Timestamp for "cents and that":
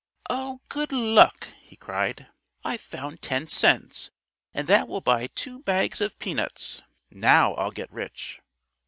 3.45-4.87